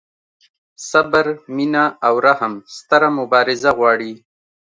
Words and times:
صبر، 0.89 1.25
مینه 1.55 1.85
او 2.07 2.15
رحم 2.27 2.53
ستره 2.77 3.07
مبارزه 3.17 3.71
غواړي. 3.77 4.13